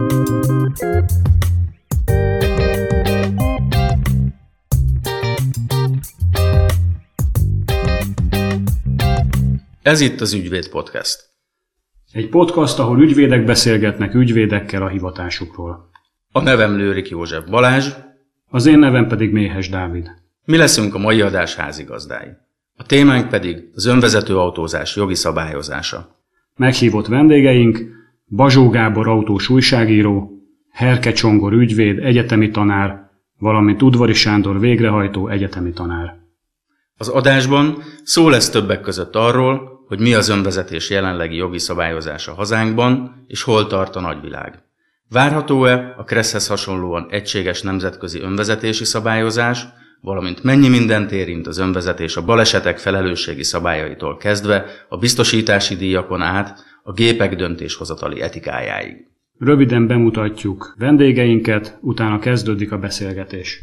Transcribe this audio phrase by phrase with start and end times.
[0.00, 0.06] Ez
[10.00, 11.30] itt az Ügyvéd Podcast.
[12.12, 15.90] Egy podcast, ahol ügyvédek beszélgetnek ügyvédekkel a hivatásukról.
[16.32, 17.88] A nevem Lőrik József Balázs.
[18.50, 20.10] Az én nevem pedig Méhes Dávid.
[20.44, 22.28] Mi leszünk a mai adás házigazdái.
[22.76, 26.16] A témánk pedig az önvezető autózás jogi szabályozása.
[26.56, 27.98] Meghívott vendégeink
[28.32, 30.30] Bazsó Gábor autós újságíró,
[30.70, 36.16] Herke Csongor ügyvéd, egyetemi tanár, valamint Udvari Sándor végrehajtó egyetemi tanár.
[36.96, 43.24] Az adásban szó lesz többek között arról, hogy mi az önvezetés jelenlegi jogi szabályozása hazánkban,
[43.26, 44.62] és hol tart a nagyvilág.
[45.08, 49.66] Várható-e a Kresszhez hasonlóan egységes nemzetközi önvezetési szabályozás,
[50.00, 56.69] valamint mennyi mindent érint az önvezetés a balesetek felelősségi szabályaitól kezdve a biztosítási díjakon át
[56.82, 59.06] a gépek döntéshozatali etikájáig.
[59.38, 63.60] Röviden bemutatjuk vendégeinket, utána kezdődik a beszélgetés.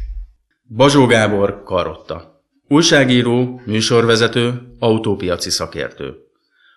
[0.68, 2.38] Bazsó Gábor Karotta
[2.70, 6.14] Újságíró, műsorvezető, autópiaci szakértő.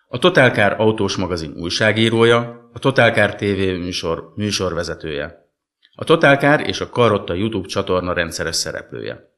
[0.08, 5.50] A Totálkár autós magazin újságírója, a Totálkár TV műsor műsorvezetője.
[5.96, 9.30] A Totálkár és a Karotta YouTube csatorna rendszeres szereplője.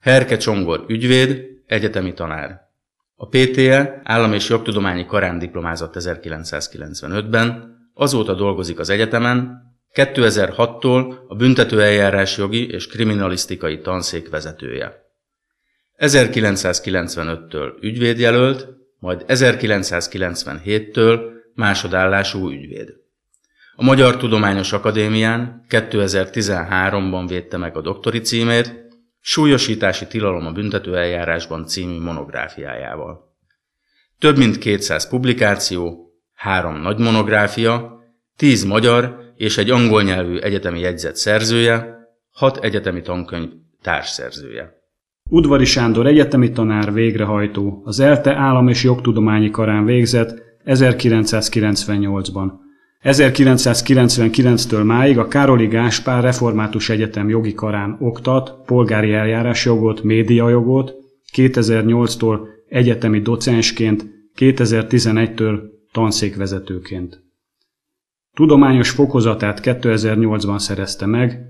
[0.00, 2.65] Herke Csongor ügyvéd, egyetemi tanár.
[3.18, 9.64] A PTE állam és jogtudományi karán diplomázott 1995-ben, azóta dolgozik az egyetemen,
[9.94, 15.04] 2006-tól a büntetőeljárás jogi és kriminalisztikai tanszék vezetője.
[15.98, 21.20] 1995-től ügyvédjelölt, majd 1997-től
[21.54, 22.94] másodállású ügyvéd.
[23.74, 28.85] A Magyar Tudományos Akadémián 2013-ban védte meg a doktori címét,
[29.28, 33.36] Súlyosítási tilalom a büntetőeljárásban című monográfiájával.
[34.18, 38.00] Több mint 200 publikáció, három nagy monográfia,
[38.36, 41.98] 10 magyar és egy angol nyelvű egyetemi jegyzet szerzője,
[42.30, 43.48] hat egyetemi tankönyv
[43.82, 44.72] társszerzője.
[45.30, 52.50] Udvari Sándor egyetemi tanár végrehajtó, az ELTE állam és jogtudományi karán végzett 1998-ban.
[53.06, 60.94] 1999-től máig a Károli Gáspár Református Egyetem jogi karán oktat polgári eljárásjogot, médiajogot,
[61.36, 64.06] 2008-tól egyetemi docensként,
[64.36, 65.60] 2011-től
[65.92, 67.22] tanszékvezetőként.
[68.34, 71.40] Tudományos fokozatát 2008-ban szerezte meg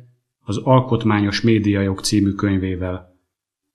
[0.40, 3.16] az Alkotmányos Médiajog című könyvével.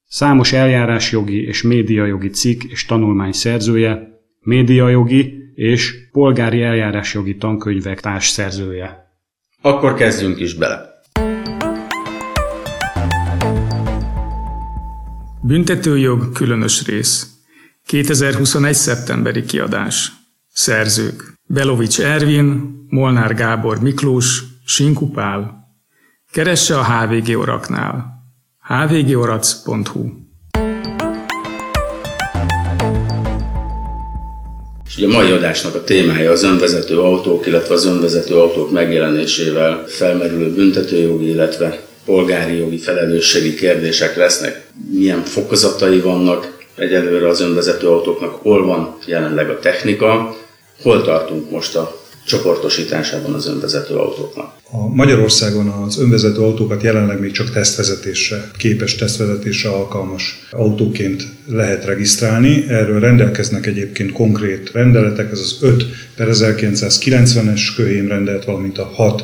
[0.05, 9.11] Számos eljárásjogi és médiajogi cikk és tanulmány szerzője, médiajogi és polgári eljárásjogi tankönyvek társszerzője.
[9.61, 10.89] Akkor kezdjünk is bele.
[15.43, 17.27] Büntetőjog különös rész.
[17.85, 18.73] 2021.
[18.73, 20.11] szeptemberi kiadás.
[20.53, 21.33] Szerzők.
[21.47, 25.67] Belovics Ervin, Molnár Gábor Miklós, Sinkupál.
[26.31, 28.11] Keresse a HVG oraknál
[28.67, 30.20] hvgorac.hu
[34.91, 39.83] És ugye a mai adásnak a témája az önvezető autók, illetve az önvezető autók megjelenésével
[39.87, 44.65] felmerülő büntetőjogi, illetve polgári jogi felelősségi kérdések lesznek.
[44.91, 50.37] Milyen fokozatai vannak egyelőre az önvezető autóknak, hol van jelenleg a technika,
[50.81, 52.00] hol tartunk most a
[52.31, 54.53] csoportosításában az önvezető autóknak.
[54.71, 62.65] A Magyarországon az önvezető autókat jelenleg még csak tesztvezetésre, képes tesztvezetésre alkalmas autóként lehet regisztrálni.
[62.67, 69.23] Erről rendelkeznek egyébként konkrét rendeletek, ez az 5 per 1990-es köhém rendelet, valamint a 6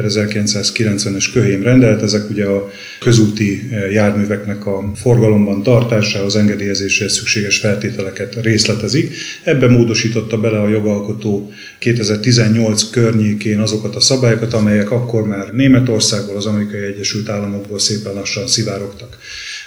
[0.00, 2.02] per 1990-es köhém rendelet.
[2.02, 2.70] Ezek ugye a
[3.00, 9.14] közúti eh, járműveknek a forgalomban tartásához, engedélyezéséhez szükséges feltételeket részletezik.
[9.42, 16.46] Ebben módosította bele a jogalkotó 2018 környékén azokat a szabályokat, amelyek akkor már Németországból, az
[16.46, 19.18] Amerikai Egyesült Államokból szépen lassan szivárogtak.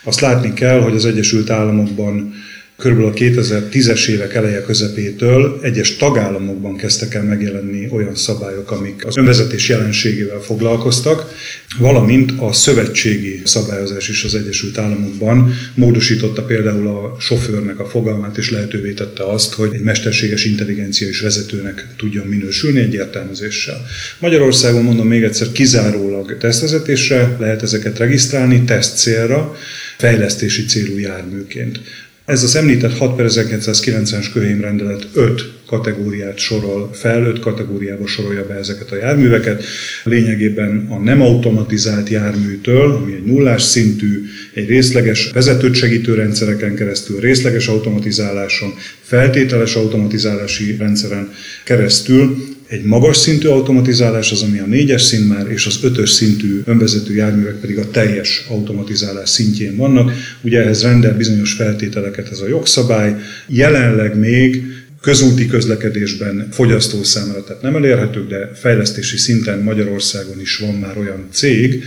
[0.03, 2.33] Azt látni kell, hogy az Egyesült Államokban
[2.81, 2.99] kb.
[2.99, 9.69] a 2010-es évek eleje közepétől egyes tagállamokban kezdtek el megjelenni olyan szabályok, amik az önvezetés
[9.69, 11.33] jelenségével foglalkoztak,
[11.79, 18.51] valamint a szövetségi szabályozás is az Egyesült Államokban módosította például a sofőrnek a fogalmát, és
[18.51, 23.85] lehetővé tette azt, hogy egy mesterséges intelligencia is vezetőnek tudjon minősülni egy értelmezéssel.
[24.19, 29.55] Magyarországon mondom még egyszer, kizárólag tesztvezetésre lehet ezeket regisztrálni, teszt célra,
[29.97, 31.79] fejlesztési célú járműként.
[32.31, 38.53] Ez az említett 6 per 1990-es köhémrendelet 5 kategóriát sorol fel, 5 kategóriába sorolja be
[38.53, 39.63] ezeket a járműveket.
[40.03, 44.21] Lényegében a nem automatizált járműtől, ami egy nullás szintű,
[44.53, 52.37] egy részleges vezetőt segítő rendszereken keresztül, részleges automatizáláson, feltételes automatizálási rendszeren keresztül
[52.71, 57.13] Egy magas szintű automatizálás az, ami a négyes szint már, és az ötös szintű önvezető
[57.13, 60.11] járművek pedig a teljes automatizálás szintjén vannak.
[60.41, 63.15] Ugye ehhez rendel bizonyos feltételeket ez a jogszabály.
[63.47, 64.63] Jelenleg még
[65.01, 71.27] közúti közlekedésben fogyasztó számára, tehát nem elérhetők, de fejlesztési szinten Magyarországon is van már olyan
[71.31, 71.83] cég,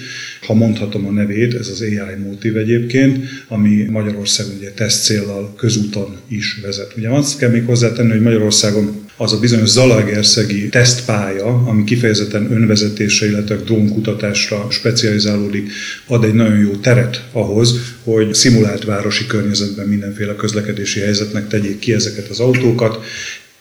[0.47, 6.17] ha mondhatom a nevét, ez az AI Motive egyébként, ami Magyarországon ugye teszt célral közúton
[6.29, 6.95] is vezet.
[6.97, 13.27] Ugye azt kell még hozzátenni, hogy Magyarországon az a bizonyos Zalaegerszegi tesztpálya, ami kifejezetten önvezetésre,
[13.27, 15.71] illetve drónkutatásra specializálódik,
[16.07, 17.75] ad egy nagyon jó teret ahhoz,
[18.05, 23.05] hogy szimulált városi környezetben mindenféle közlekedési helyzetnek tegyék ki ezeket az autókat,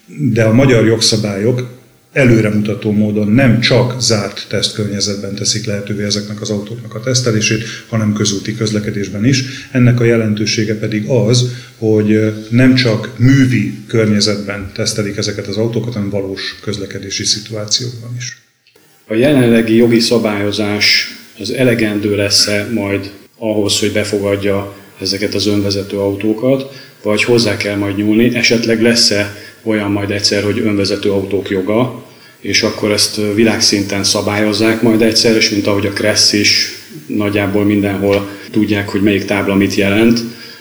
[0.07, 1.82] de a magyar jogszabályok
[2.13, 8.55] előremutató módon nem csak zárt tesztkörnyezetben teszik lehetővé ezeknek az autóknak a tesztelését, hanem közúti
[8.55, 9.43] közlekedésben is.
[9.71, 16.09] Ennek a jelentősége pedig az, hogy nem csak művi környezetben tesztelik ezeket az autókat, hanem
[16.09, 18.37] valós közlekedési szituációkban is.
[19.07, 26.71] A jelenlegi jogi szabályozás az elegendő lesz-e majd ahhoz, hogy befogadja ezeket az önvezető autókat,
[27.01, 32.05] vagy hozzá kell majd nyúlni, esetleg lesz-e olyan majd egyszer, hogy önvezető autók joga,
[32.39, 36.77] és akkor ezt világszinten szabályozzák majd egyszer, és mint ahogy a Kressz is
[37.07, 40.19] nagyjából mindenhol tudják, hogy melyik tábla mit jelent,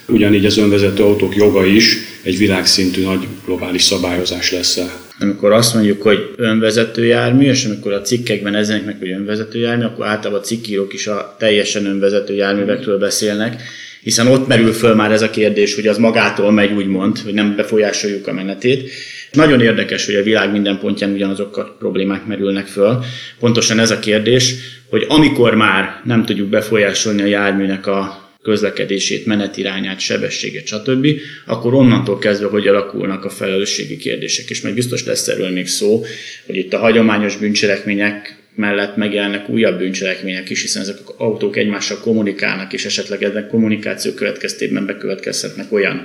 [0.09, 4.91] ugyanígy az önvezető autók joga is egy világszintű nagy globális szabályozás lesz -e.
[5.19, 9.85] Amikor azt mondjuk, hogy önvezető jármű, és amikor a cikkekben ezenek meg, hogy önvezető jármű,
[9.85, 13.63] akkor általában a cikkírók is a teljesen önvezető járművekről beszélnek,
[14.03, 17.57] hiszen ott merül föl már ez a kérdés, hogy az magától megy úgymond, hogy nem
[17.57, 18.91] befolyásoljuk a menetét.
[19.33, 23.05] Nagyon érdekes, hogy a világ minden pontján ugyanazok a problémák merülnek föl.
[23.39, 24.55] Pontosan ez a kérdés,
[24.91, 31.07] hogy amikor már nem tudjuk befolyásolni a járműnek a közlekedését, menetirányát, sebességet, stb.,
[31.47, 34.51] akkor onnantól kezdve, hogy alakulnak a felelősségi kérdések.
[34.51, 36.05] És meg biztos lesz erről még szó,
[36.47, 41.99] hogy itt a hagyományos bűncselekmények mellett megjelennek újabb bűncselekmények is, hiszen ezek az autók egymással
[41.99, 46.03] kommunikálnak, és esetleg ennek kommunikáció következtében bekövetkezhetnek olyan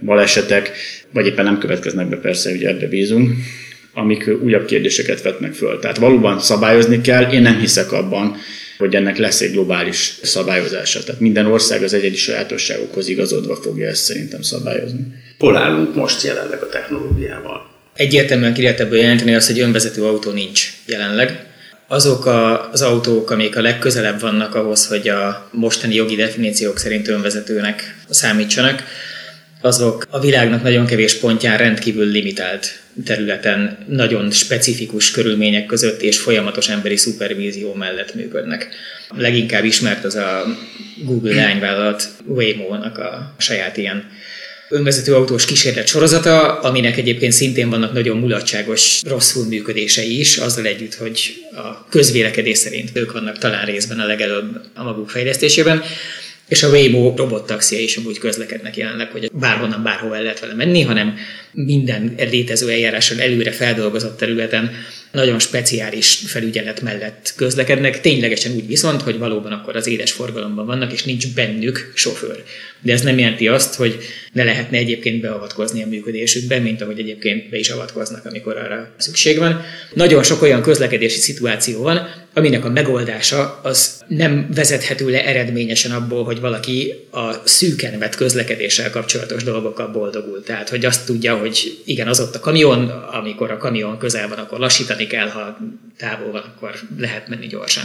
[0.00, 0.70] balesetek,
[1.12, 3.30] vagy éppen nem következnek be, persze, ugye ebbe bízunk,
[3.92, 5.78] amik újabb kérdéseket vetnek föl.
[5.78, 8.36] Tehát valóban szabályozni kell, én nem hiszek abban,
[8.78, 11.04] hogy ennek lesz egy globális szabályozása.
[11.04, 15.00] Tehát minden ország az egyedi sajátosságokhoz igazodva fogja ezt szerintem szabályozni.
[15.38, 17.74] Hol állunk most jelenleg a technológiával?
[17.94, 21.45] Egyértelműen ki lehet ebből jelenteni azt, hogy önvezető autó nincs jelenleg
[21.88, 27.08] azok a, az autók, amik a legközelebb vannak ahhoz, hogy a mostani jogi definíciók szerint
[27.08, 28.82] önvezetőnek számítsanak,
[29.60, 36.68] azok a világnak nagyon kevés pontján rendkívül limitált területen, nagyon specifikus körülmények között és folyamatos
[36.68, 38.68] emberi szupervízió mellett működnek.
[39.16, 40.44] Leginkább ismert az a
[41.04, 44.10] Google lányvállalat Waymo-nak a saját ilyen
[44.68, 50.94] önvezető autós kísérlet sorozata, aminek egyébként szintén vannak nagyon mulatságos, rosszul működései is, azzal együtt,
[50.94, 55.82] hogy a közvélekedés szerint ők vannak talán részben a legelőbb a maguk fejlesztésében.
[56.48, 60.82] És a Waymo robottaxia is amúgy közlekednek jelenleg, hogy bárhonnan bárhol el lehet vele menni,
[60.82, 61.16] hanem
[61.52, 64.70] minden létező eljáráson előre feldolgozott területen
[65.12, 70.92] nagyon speciális felügyelet mellett közlekednek, ténylegesen úgy viszont, hogy valóban akkor az éles forgalomban vannak,
[70.92, 72.42] és nincs bennük sofőr.
[72.80, 73.98] De ez nem jelenti azt, hogy
[74.32, 79.38] ne lehetne egyébként beavatkozni a működésükben, mint ahogy egyébként be is avatkoznak, amikor arra szükség
[79.38, 79.60] van.
[79.94, 86.24] Nagyon sok olyan közlekedési szituáció van, aminek a megoldása az nem vezethető le eredményesen abból,
[86.24, 90.42] hogy valaki a szűken vett közlekedéssel kapcsolatos dolgokkal boldogul.
[90.42, 94.38] Tehát, hogy azt tudja, hogy igen, az ott a kamion, amikor a kamion közel van,
[94.38, 95.58] akkor lassítani kell, ha
[95.98, 97.84] távol van, akkor lehet menni gyorsan.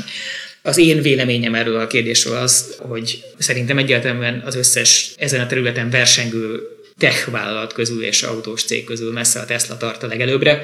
[0.61, 5.89] Az én véleményem erről a kérdésről az, hogy szerintem egyáltalán az összes ezen a területen
[5.89, 6.59] versengő
[6.97, 10.61] tech vállalat közül és autós cég közül messze a Tesla tart a legelőbbre,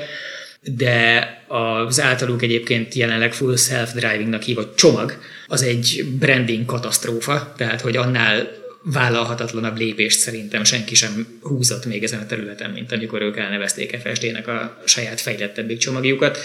[0.62, 7.98] de az általuk egyébként jelenleg full self-drivingnak hívott csomag, az egy branding katasztrófa, tehát hogy
[7.98, 14.00] annál vállalhatatlanabb lépést szerintem senki sem húzott még ezen a területen, mint amikor ők elnevezték
[14.04, 16.38] FSD-nek a saját fejlettebbik csomagjukat.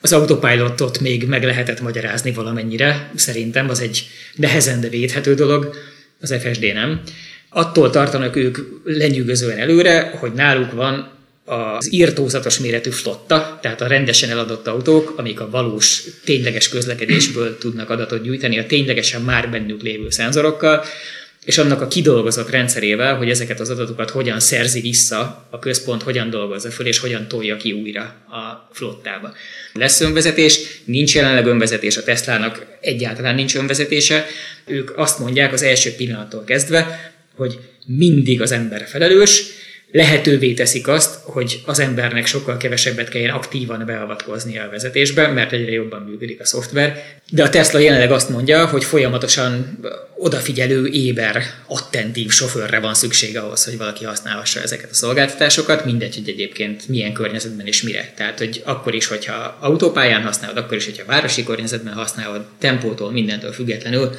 [0.00, 5.74] Az autopilotot még meg lehetett magyarázni valamennyire, szerintem az egy nehezen de védhető dolog,
[6.20, 7.00] az FSD nem.
[7.48, 11.12] Attól tartanak ők lenyűgözően előre, hogy náluk van
[11.44, 17.90] az írtózatos méretű flotta, tehát a rendesen eladott autók, amik a valós, tényleges közlekedésből tudnak
[17.90, 20.84] adatot gyűjteni, a ténylegesen már bennük lévő szenzorokkal,
[21.44, 26.30] és annak a kidolgozott rendszerével, hogy ezeket az adatokat hogyan szerzi vissza a központ, hogyan
[26.30, 29.34] dolgozza föl, és hogyan tolja ki újra a flottába.
[29.72, 34.26] Lesz önvezetés, nincs jelenleg önvezetés, a Teslának egyáltalán nincs önvezetése.
[34.66, 39.42] Ők azt mondják az első pillanattól kezdve, hogy mindig az ember felelős,
[39.94, 45.72] lehetővé teszik azt, hogy az embernek sokkal kevesebbet kelljen aktívan beavatkozni a vezetésbe, mert egyre
[45.72, 47.04] jobban működik a szoftver.
[47.30, 49.78] De a Tesla jelenleg azt mondja, hogy folyamatosan
[50.16, 56.28] odafigyelő, éber, attentív sofőrre van szüksége ahhoz, hogy valaki használhassa ezeket a szolgáltatásokat, mindegy, hogy
[56.28, 58.12] egyébként milyen környezetben és mire.
[58.16, 63.52] Tehát, hogy akkor is, hogyha autópályán használod, akkor is, hogyha városi környezetben használod, tempótól, mindentől
[63.52, 64.10] függetlenül,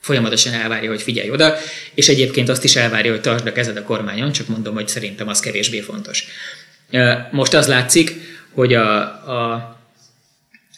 [0.00, 1.54] folyamatosan elvárja, hogy figyelj oda,
[1.94, 5.28] és egyébként azt is elvárja, hogy tartsd a kezed a kormányon, csak mondom, hogy szerintem
[5.28, 6.26] az kevésbé fontos.
[7.30, 8.14] Most az látszik,
[8.54, 9.76] hogy a, a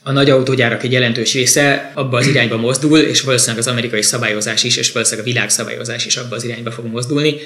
[0.02, 4.64] a nagy autógyárak egy jelentős része abba az irányba mozdul, és valószínűleg az amerikai szabályozás
[4.64, 7.36] is, és valószínűleg a világszabályozás is abba az irányba fog mozdulni,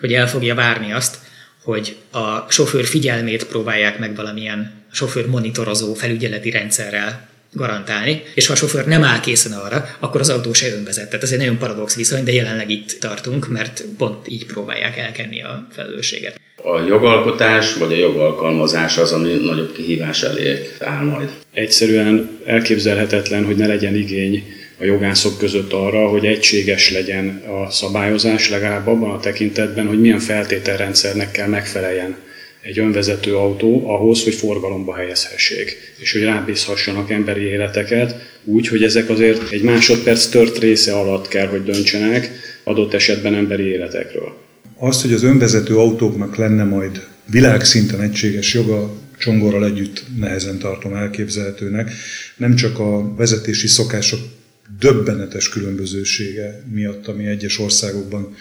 [0.00, 1.16] hogy el fogja várni azt,
[1.62, 8.56] hogy a sofőr figyelmét próbálják meg valamilyen sofőr monitorozó felügyeleti rendszerrel garantálni, és ha a
[8.56, 11.06] sofőr nem áll készen arra, akkor az autó se önvezet.
[11.08, 15.42] Tehát ez egy nagyon paradox viszony, de jelenleg itt tartunk, mert pont így próbálják elkenni
[15.42, 16.40] a felelősséget.
[16.62, 21.30] A jogalkotás vagy a jogalkalmazás az, ami nagyobb kihívás elé áll majd.
[21.52, 24.44] Egyszerűen elképzelhetetlen, hogy ne legyen igény
[24.78, 30.18] a jogászok között arra, hogy egységes legyen a szabályozás, legalább abban a tekintetben, hogy milyen
[30.18, 32.16] feltételrendszernek kell megfeleljen
[32.66, 39.10] egy önvezető autó ahhoz, hogy forgalomba helyezhessék, és hogy rábízhassanak emberi életeket úgy, hogy ezek
[39.10, 42.30] azért egy másodperc tört része alatt kell, hogy döntsenek
[42.64, 44.36] adott esetben emberi életekről.
[44.78, 51.90] Azt, hogy az önvezető autóknak lenne majd világszinten egységes joga, csongorral együtt nehezen tartom elképzelhetőnek,
[52.36, 54.20] nem csak a vezetési szokások
[54.78, 58.34] döbbenetes különbözősége miatt, ami egyes országokban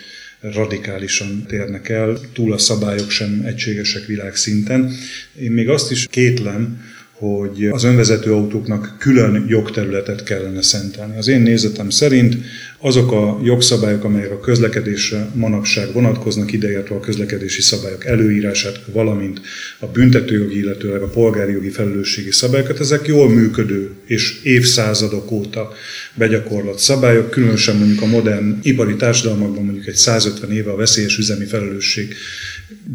[0.54, 4.92] radikálisan térnek el, túl a szabályok sem egységesek világszinten.
[5.40, 6.82] Én még azt is kétlem,
[7.26, 11.18] hogy az önvezető autóknak külön jogterületet kellene szentelni.
[11.18, 12.36] Az én nézetem szerint
[12.80, 19.42] azok a jogszabályok, amelyek a közlekedésre manapság vonatkoznak, ideértve a közlekedési szabályok előírását, valamint
[19.80, 25.74] a büntetőjogi, illetőleg a polgári jogi felelősségi szabályokat, ezek jól működő és évszázadok óta
[26.14, 31.46] begyakorlott szabályok, különösen mondjuk a modern ipari társadalmakban mondjuk egy 150 éve a veszélyes üzemi
[31.46, 32.16] felelősség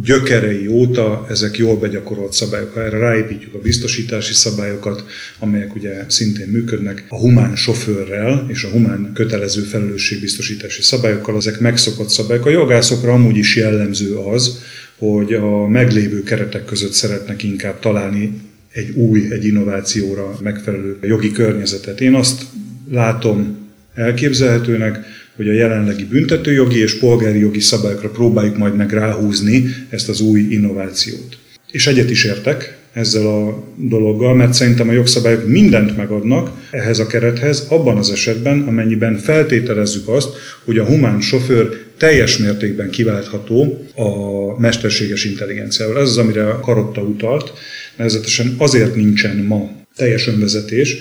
[0.03, 2.77] gyökerei óta ezek jól begyakorolt szabályok.
[2.77, 5.05] Erre ráépítjük a biztosítási szabályokat,
[5.39, 12.09] amelyek ugye szintén működnek, a humán sofőrrel és a humán kötelező felelősségbiztosítási szabályokkal, ezek megszokott
[12.09, 12.47] szabályok.
[12.47, 14.59] A jogászokra amúgy is jellemző az,
[14.99, 18.41] hogy a meglévő keretek között szeretnek inkább találni
[18.73, 22.00] egy új, egy innovációra megfelelő jogi környezetet.
[22.00, 22.43] Én azt
[22.91, 25.05] látom elképzelhetőnek,
[25.40, 30.40] hogy a jelenlegi büntetőjogi és polgári jogi szabályokra próbáljuk majd meg ráhúzni ezt az új
[30.40, 31.38] innovációt.
[31.70, 37.06] És egyet is értek ezzel a dologgal, mert szerintem a jogszabályok mindent megadnak ehhez a
[37.06, 40.28] kerethez, abban az esetben, amennyiben feltételezzük azt,
[40.64, 46.00] hogy a humán sofőr teljes mértékben kiváltható a mesterséges intelligenciával.
[46.00, 47.52] Ez az, amire Karotta utalt.
[47.97, 50.97] Nevezetesen azért nincsen ma teljes önvezetés,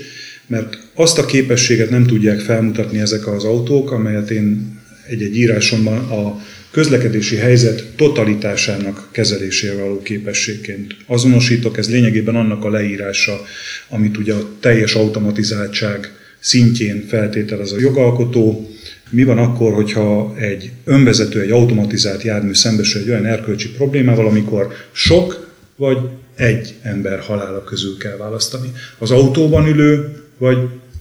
[0.49, 6.41] mert azt a képességet nem tudják felmutatni ezek az autók, amelyet én egy-egy írásomban a
[6.71, 11.77] közlekedési helyzet totalitásának kezelésére való képességként azonosítok.
[11.77, 13.41] Ez lényegében annak a leírása,
[13.89, 18.69] amit ugye a teljes automatizáltság szintjén feltételez a jogalkotó.
[19.09, 24.73] Mi van akkor, hogyha egy önvezető, egy automatizált jármű szembesül egy olyan erkölcsi problémával, amikor
[24.91, 25.97] sok vagy
[26.35, 28.71] egy ember halála közül kell választani.
[28.97, 30.57] Az autóban ülő vagy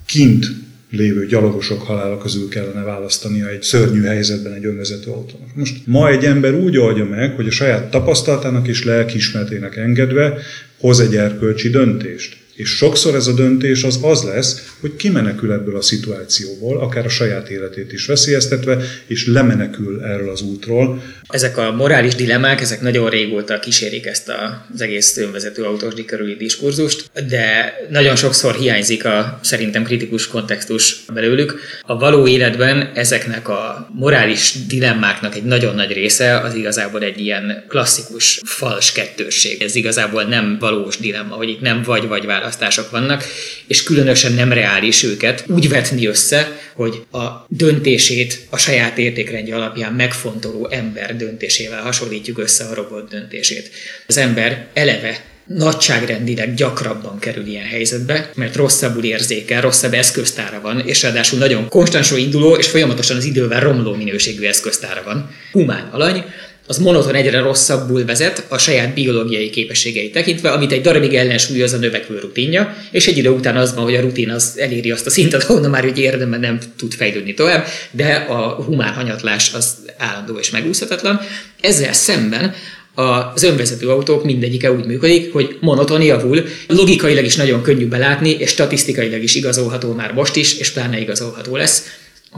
[0.06, 0.46] kint
[0.90, 5.54] lévő gyalogosok halála közül kellene választania egy szörnyű helyzetben egy önvezető autónak.
[5.54, 10.38] Most ma egy ember úgy oldja meg, hogy a saját tapasztalatának és lelkiismeretének engedve
[10.78, 12.36] hoz egy erkölcsi döntést.
[12.54, 17.08] És sokszor ez a döntés az az lesz, hogy kimenekül ebből a szituációból, akár a
[17.08, 21.02] saját életét is veszélyeztetve, és lemenekül erről az útról.
[21.28, 24.32] Ezek a morális dilemmák, ezek nagyon régóta kísérik ezt
[24.74, 31.60] az egész önvezető autós körüli diskurzust, de nagyon sokszor hiányzik a szerintem kritikus kontextus belőlük.
[31.82, 37.64] A való életben ezeknek a morális dilemmáknak egy nagyon nagy része az igazából egy ilyen
[37.68, 39.62] klasszikus fals kettősség.
[39.62, 43.24] Ez igazából nem valós dilemma, hogy itt nem vagy-vagy választások vannak,
[43.66, 49.92] és különösen nem reális őket úgy vetni össze, hogy a döntését a saját értékrendje alapján
[49.92, 53.70] megfontoló ember döntésével hasonlítjuk össze a robot döntését.
[54.06, 61.02] Az ember eleve nagyságrendileg gyakrabban kerül ilyen helyzetbe, mert rosszabbul érzékel, rosszabb eszköztára van, és
[61.02, 65.30] ráadásul nagyon konstansó induló és folyamatosan az idővel romló minőségű eszköztára van.
[65.52, 66.24] Humán alany,
[66.68, 71.76] az monoton egyre rosszabbul vezet a saját biológiai képességeit tekintve, amit egy darabig ellensúlyoz a
[71.76, 75.10] növekvő rutinja, és egy idő után az van, hogy a rutin az eléri azt a
[75.10, 80.36] szintet, ahonnan már hogy érdemben nem tud fejlődni tovább, de a humán hanyatlás az állandó
[80.38, 81.20] és megúszhatatlan.
[81.60, 82.54] Ezzel szemben
[82.94, 88.50] az önvezető autók mindegyike úgy működik, hogy monoton javul, logikailag is nagyon könnyű belátni, és
[88.50, 91.82] statisztikailag is igazolható már most is, és pláne igazolható lesz,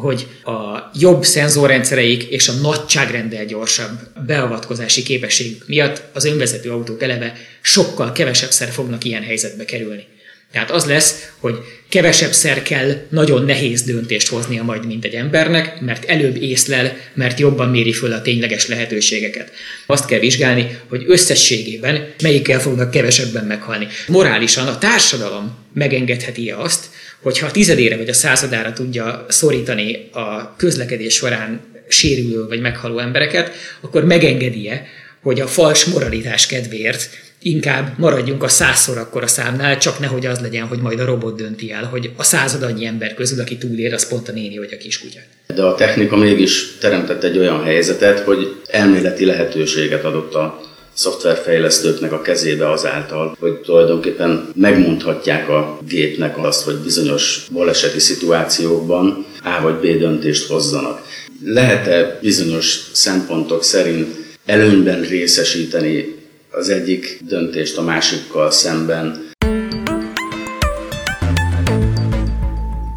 [0.00, 7.36] hogy a jobb szenzorrendszereik és a nagyságrendel gyorsabb beavatkozási képességük miatt az önvezető autók eleve
[7.60, 10.06] sokkal kevesebbszer fognak ilyen helyzetbe kerülni.
[10.52, 15.80] Tehát az lesz, hogy kevesebb szer kell nagyon nehéz döntést hoznia majd, mint egy embernek,
[15.80, 19.52] mert előbb észlel, mert jobban méri föl a tényleges lehetőségeket.
[19.86, 23.86] Azt kell vizsgálni, hogy összességében melyikkel fognak kevesebben meghalni.
[24.06, 26.84] Morálisan a társadalom megengedheti-e azt,
[27.22, 33.52] hogyha a tizedére vagy a századára tudja szorítani a közlekedés során sérülő vagy meghaló embereket,
[33.80, 34.86] akkor megengedi-e,
[35.22, 37.08] hogy a fals moralitás kedvéért
[37.42, 41.36] inkább maradjunk a százszor akkor a számnál, csak nehogy az legyen, hogy majd a robot
[41.36, 44.72] dönti el, hogy a század annyi ember közül, aki túlér, az pont a néni vagy
[44.72, 45.20] a kiskutya.
[45.54, 50.60] De a technika mégis teremtett egy olyan helyzetet, hogy elméleti lehetőséget adott a
[50.92, 59.62] szoftverfejlesztőknek a kezébe azáltal, hogy tulajdonképpen megmondhatják a gépnek azt, hogy bizonyos baleseti szituációkban A
[59.62, 61.02] vagy B döntést hozzanak.
[61.44, 64.16] Lehet-e bizonyos szempontok szerint
[64.46, 66.19] előnyben részesíteni
[66.50, 69.28] az egyik döntést a másikkal szemben.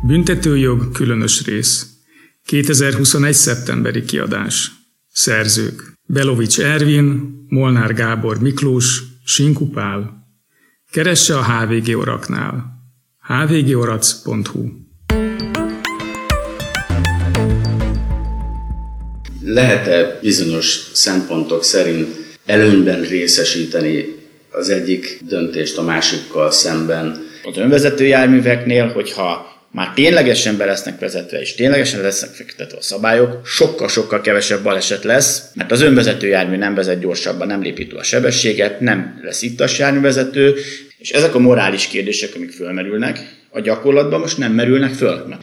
[0.08, 1.86] Büntetőjog különös rész.
[2.46, 3.34] 2021.
[3.34, 4.72] szeptemberi kiadás.
[5.12, 5.94] Szerzők.
[6.06, 10.28] Belovics Ervin, Molnár Gábor Miklós, Sinkupál.
[10.92, 12.82] Keresse a HVG Oraknál.
[13.28, 14.70] hvgorac.hu
[19.42, 24.16] Lehet-e bizonyos szempontok szerint előnyben részesíteni
[24.50, 27.32] az egyik döntést a másikkal szemben.
[27.44, 33.46] Az önvezető járműveknél, hogyha már ténylegesen be lesznek vezetve, és ténylegesen lesznek fektetve a szabályok,
[33.46, 38.04] sokkal-sokkal kevesebb baleset lesz, mert az önvezető jármű nem vezet gyorsabban, nem lépi túl a
[38.04, 40.56] sebességet, nem lesz a járművezető,
[40.98, 43.20] és ezek a morális kérdések, amik fölmerülnek,
[43.50, 45.38] a gyakorlatban most nem merülnek föl.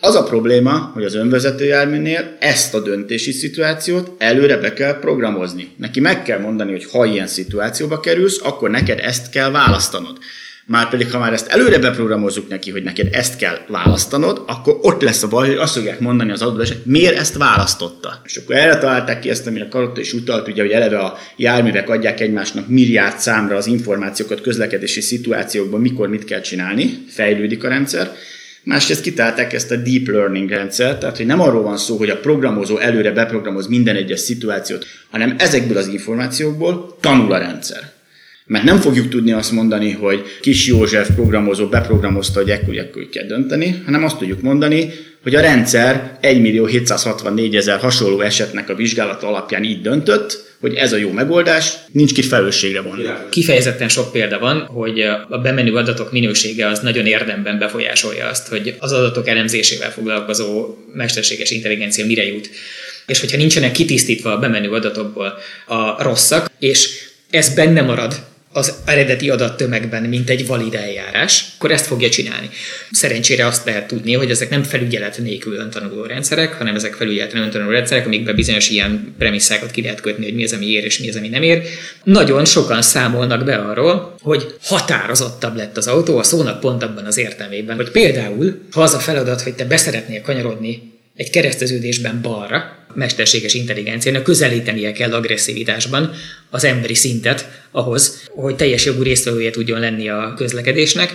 [0.00, 5.68] Az a probléma, hogy az önvezető járműnél ezt a döntési szituációt előre be kell programozni.
[5.76, 10.18] Neki meg kell mondani, hogy ha ilyen szituációba kerülsz, akkor neked ezt kell választanod.
[10.66, 15.22] Márpedig, ha már ezt előre beprogramozzuk neki, hogy neked ezt kell választanod, akkor ott lesz
[15.22, 18.20] a baj, hogy azt fogják mondani az adott hogy miért ezt választotta.
[18.24, 21.88] És akkor erre találták ki ezt, amire Karotta is utalt, ugye, hogy eleve a járművek
[21.88, 28.12] adják egymásnak milliárd számra az információkat közlekedési szituációkban, mikor mit kell csinálni, fejlődik a rendszer,
[28.64, 32.20] Másrészt kitálták ezt a deep learning rendszert, tehát hogy nem arról van szó, hogy a
[32.20, 37.93] programozó előre beprogramoz minden egyes szituációt, hanem ezekből az információkból tanul a rendszer.
[38.46, 43.26] Mert nem fogjuk tudni azt mondani, hogy kis József programozó beprogramozta, hogy ekkor, ekkor kell
[43.26, 44.90] dönteni, hanem azt tudjuk mondani,
[45.22, 50.74] hogy a rendszer 1 millió 764 ezer hasonló esetnek a vizsgálata alapján így döntött, hogy
[50.74, 53.02] ez a jó megoldás, nincs ki felelősségre vonni.
[53.30, 58.76] Kifejezetten sok példa van, hogy a bemenő adatok minősége az nagyon érdemben befolyásolja azt, hogy
[58.78, 62.50] az adatok elemzésével foglalkozó mesterséges intelligencia mire jut.
[63.06, 66.88] És hogyha nincsenek kitisztítva a bemenő adatokból a rosszak, és
[67.30, 68.14] ez benne marad
[68.56, 72.50] az eredeti adattömegben, mint egy valid eljárás, akkor ezt fogja csinálni.
[72.90, 77.70] Szerencsére azt lehet tudni, hogy ezek nem felügyelet nélkül öntanuló rendszerek, hanem ezek felügyeleten öntanuló
[77.70, 81.08] rendszerek, amikben bizonyos ilyen premisszákat ki lehet kötni, hogy mi az, ami ér és mi
[81.08, 81.62] az, ami nem ér.
[82.04, 87.16] Nagyon sokan számolnak be arról, hogy határozottabb lett az autó a szónak pont abban az
[87.16, 93.54] értelmében, hogy például, ha az a feladat, hogy te beszeretnél kanyarodni egy kereszteződésben balra, mesterséges
[93.54, 96.12] intelligenciának közelítenie kell agresszivitásban
[96.50, 101.14] az emberi szintet ahhoz, hogy teljes jogú résztvevője tudjon lenni a közlekedésnek.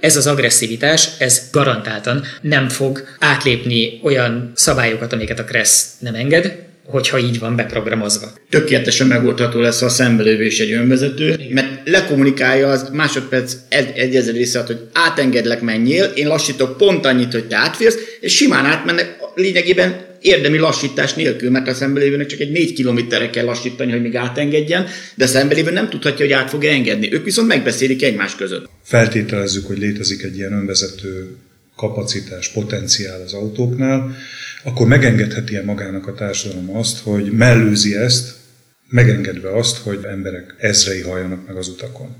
[0.00, 6.66] Ez az agresszivitás, ez garantáltan nem fog átlépni olyan szabályokat, amiket a KRESZ nem enged,
[6.90, 8.32] hogyha így van beprogramozva.
[8.50, 14.34] Tökéletesen megoldható lesz a szembelévő és egy önvezető, mert lekommunikálja az másodperc egy, egy ezer
[14.34, 20.06] része, hogy átengedlek, menjél, én lassítok pont annyit, hogy te átférsz, és simán átmennek lényegében
[20.20, 24.86] érdemi lassítás nélkül, mert a szembelévőnek csak egy 4 kilométerre kell lassítani, hogy még átengedjen,
[25.14, 27.12] de a szembelévő nem tudhatja, hogy át fogja engedni.
[27.12, 28.68] Ők viszont megbeszélik egymás között.
[28.84, 31.36] Feltételezzük, hogy létezik egy ilyen önvezető
[31.76, 34.16] kapacitás, potenciál az autóknál,
[34.64, 38.34] akkor megengedheti -e magának a társadalom azt, hogy mellőzi ezt,
[38.88, 42.16] megengedve azt, hogy emberek ezrei halljanak meg az utakon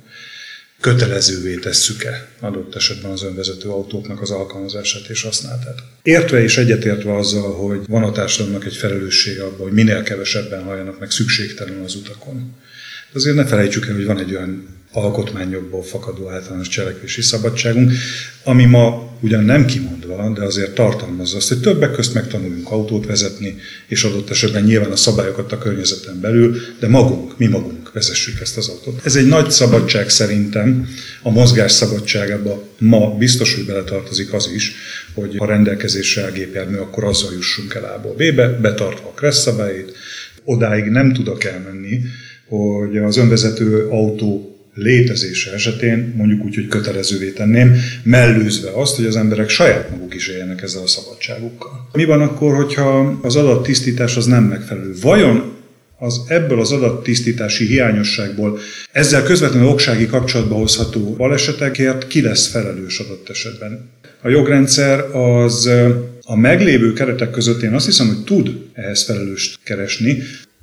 [0.80, 5.82] kötelezővé tesszük-e adott esetben az önvezető autóknak az alkalmazását és használatát.
[6.02, 10.98] Értve és egyetértve azzal, hogy van a társadalomnak egy felelőssége abban, hogy minél kevesebben halljanak
[10.98, 12.54] meg szükségtelenül az utakon.
[13.12, 17.92] De azért ne felejtsük el, hogy van egy olyan alkotmányokból fakadó általános cselekvési szabadságunk,
[18.44, 23.06] ami ma ugyan nem kimondó írva, de azért tartalmazza azt, hogy többek közt megtanuljunk autót
[23.06, 28.40] vezetni, és adott esetben nyilván a szabályokat a környezeten belül, de magunk, mi magunk vezessük
[28.40, 29.00] ezt az autót.
[29.04, 30.88] Ez egy nagy szabadság szerintem,
[31.22, 34.72] a mozgás szabadságába ma biztos, hogy beletartozik az is,
[35.14, 39.96] hogy a rendelkezésre a gépjármű, akkor azzal jussunk el A-ból B-be, betartva a kressz szabályait.
[40.44, 42.00] Odáig nem tudok elmenni,
[42.48, 49.16] hogy az önvezető autó létezése esetén mondjuk úgy, hogy kötelezővé tenném, mellőzve azt, hogy az
[49.16, 51.88] emberek saját maguk is éljenek ezzel a szabadságukkal.
[51.92, 54.94] Mi van akkor, hogyha az adattisztítás az nem megfelelő?
[55.00, 55.56] Vajon
[55.98, 58.58] az ebből az adattisztítási hiányosságból
[58.92, 63.90] ezzel közvetlenül oksági kapcsolatba hozható balesetekért ki lesz felelős adott esetben?
[64.22, 65.70] A jogrendszer az
[66.22, 70.22] a meglévő keretek között én azt hiszem, hogy tud ehhez felelőst keresni.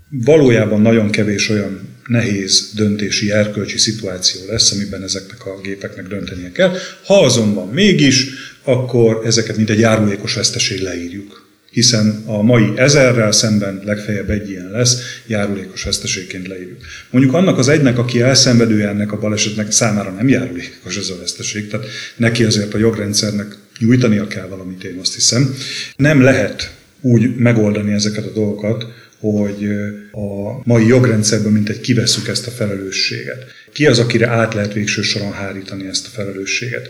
[0.09, 6.75] Valójában nagyon kevés olyan nehéz döntési, erkölcsi szituáció lesz, amiben ezeknek a gépeknek döntenie kell.
[7.05, 8.27] Ha azonban mégis,
[8.63, 11.44] akkor ezeket mint egy járulékos veszteség leírjuk
[11.75, 16.77] hiszen a mai ezerrel szemben legfeljebb egy ilyen lesz, járulékos veszteségként leírjuk.
[17.09, 21.67] Mondjuk annak az egynek, aki elszenvedője ennek a balesetnek, számára nem járulékos ez a veszteség,
[21.67, 21.85] tehát
[22.15, 25.55] neki azért a jogrendszernek nyújtania kell valamit, én azt hiszem.
[25.95, 28.85] Nem lehet úgy megoldani ezeket a dolgokat,
[29.19, 29.69] hogy
[30.11, 33.45] a mai jogrendszerben mint egy kiveszük ezt a felelősséget.
[33.73, 36.89] Ki az, akire át lehet végső soron hárítani ezt a felelősséget?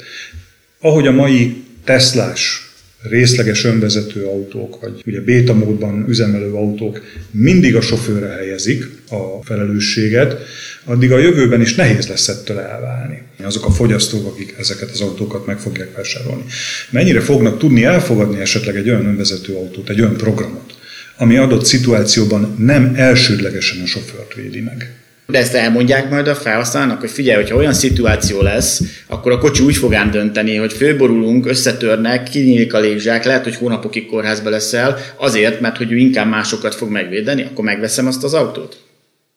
[0.79, 2.64] Ahogy a mai Teslás
[3.09, 10.35] részleges önvezető autók, vagy ugye béta módban üzemelő autók mindig a sofőrre helyezik a felelősséget,
[10.83, 13.21] addig a jövőben is nehéz lesz ettől elválni.
[13.43, 16.43] Azok a fogyasztók, akik ezeket az autókat meg fogják vásárolni.
[16.89, 20.73] Mennyire fognak tudni elfogadni esetleg egy olyan önvezető autót, egy olyan programot,
[21.17, 25.04] ami adott szituációban nem elsődlegesen a sofőrt védi meg.
[25.27, 29.63] De ezt elmondják majd a felhasználónak, hogy figyelj, hogyha olyan szituáció lesz, akkor a kocsi
[29.63, 34.97] úgy fog ám dönteni, hogy fölborulunk, összetörnek, kinyílik a légzsák, lehet, hogy hónapokig kórházba leszel,
[35.15, 38.77] azért, mert hogy ő inkább másokat fog megvédeni, akkor megveszem azt az autót.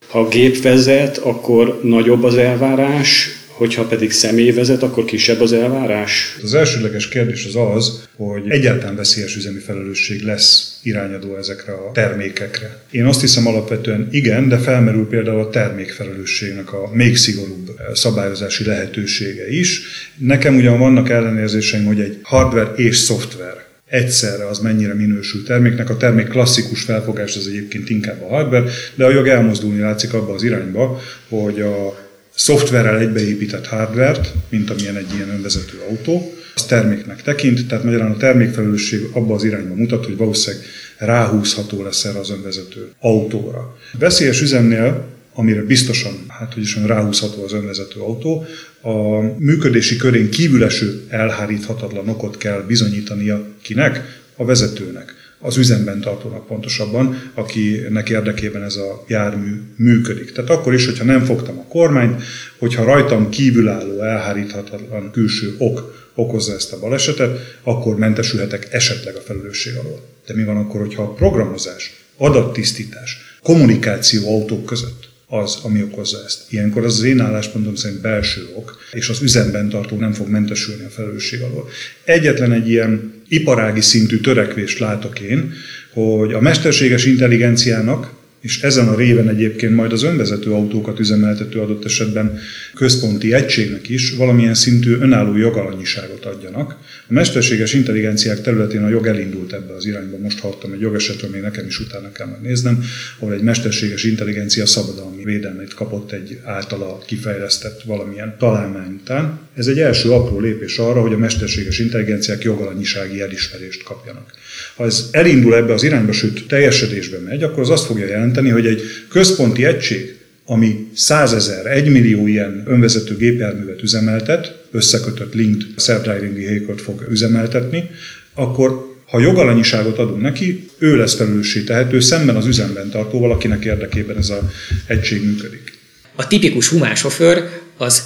[0.09, 5.53] Ha a gép vezet, akkor nagyobb az elvárás, hogyha pedig személy vezet, akkor kisebb az
[5.53, 6.37] elvárás?
[6.42, 12.83] Az elsődleges kérdés az az, hogy egyáltalán veszélyes üzemi felelősség lesz irányadó ezekre a termékekre.
[12.90, 19.51] Én azt hiszem alapvetően igen, de felmerül például a termékfelelősségnek a még szigorúbb szabályozási lehetősége
[19.51, 19.81] is.
[20.18, 25.90] Nekem ugyan vannak ellenérzéseim, hogy egy hardware és szoftver egyszerre az mennyire minősül terméknek.
[25.90, 30.35] A termék klasszikus felfogás az egyébként inkább a hardware, de a jog elmozdulni látszik abba
[30.35, 32.07] az irányba, hogy a
[32.38, 38.16] szoftverrel egybeépített hardvert, mint amilyen egy ilyen önvezető autó, az terméknek tekint, tehát magyarán a
[38.16, 40.66] termékfelelősség abba az irányba mutat, hogy valószínűleg
[40.98, 43.77] ráhúzható lesz erre az önvezető autóra.
[43.98, 48.46] Veszélyes üzemnél amire biztosan, hát hogy is ráhúzható az önvezető autó,
[48.81, 54.20] a működési körén kívüleső elháríthatatlan okot kell bizonyítania kinek?
[54.37, 60.33] A vezetőnek az üzemben tartónak pontosabban, akinek érdekében ez a jármű működik.
[60.33, 62.22] Tehát akkor is, hogyha nem fogtam a kormányt,
[62.59, 69.77] hogyha rajtam kívülálló, elháríthatatlan külső ok okozza ezt a balesetet, akkor mentesülhetek esetleg a felelősség
[69.77, 70.03] alól.
[70.27, 76.53] De mi van akkor, hogyha a programozás, adattisztítás, kommunikáció autók között az, ami okozza ezt.
[76.53, 80.85] Ilyenkor az az én álláspontom szerint belső ok, és az üzemben tartó nem fog mentesülni
[80.85, 81.68] a felelősség alól.
[82.05, 85.53] Egyetlen egy ilyen iparági szintű törekvést látok én,
[85.91, 91.85] hogy a mesterséges intelligenciának és ezen a réven egyébként majd az önvezető autókat üzemeltető adott
[91.85, 92.38] esetben
[92.74, 96.77] központi egységnek is valamilyen szintű önálló jogalanyiságot adjanak.
[97.09, 100.18] A mesterséges intelligenciák területén a jog elindult ebbe az irányba.
[100.18, 102.85] Most hallottam egy jogesetről, még nekem is utána kell megnéznem,
[103.18, 109.38] ahol egy mesterséges intelligencia szabadalmi védelmét kapott egy általa kifejlesztett valamilyen találmány után.
[109.55, 114.33] Ez egy első apró lépés arra, hogy a mesterséges intelligenciák jogalanyisági elismerést kapjanak.
[114.77, 118.66] Ha ez elindul ebbe az irányba, sőt teljesedésbe megy, akkor az azt fogja jelenteni, hogy
[118.66, 127.07] egy központi egység, ami százezer, egymillió ilyen önvezető gépjárművet üzemeltet, összekötött linked self-driving vehicle fog
[127.11, 127.90] üzemeltetni,
[128.35, 134.16] akkor ha jogalanyiságot adunk neki, ő lesz felelőssé tehető szemben az üzemben tartó valakinek érdekében
[134.16, 134.38] ez az
[134.87, 135.73] egység működik.
[136.14, 138.03] A tipikus humán sofőr az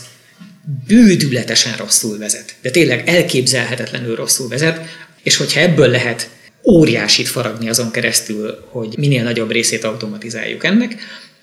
[0.87, 4.81] bődületesen rosszul vezet, de tényleg elképzelhetetlenül rosszul vezet,
[5.23, 6.31] és hogyha ebből lehet
[6.64, 10.96] óriásit faragni azon keresztül, hogy minél nagyobb részét automatizáljuk ennek,